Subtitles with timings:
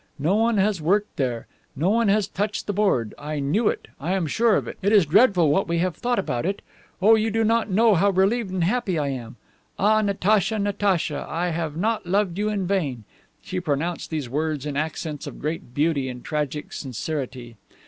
[0.17, 1.45] No one has worked there!
[1.75, 3.13] No one has touched the board.
[3.19, 3.87] I knew it.
[3.99, 4.79] I am sure of it.
[4.81, 6.63] It is dreadful what we have thought about it!
[7.03, 9.35] Oh, you do not know how relieved and happy I am.
[9.77, 13.03] Ah, Natacha, Natacha, I have not loved you in vain.
[13.43, 17.57] (She pronounced these words in accents of great beauty and tragic sincerity.)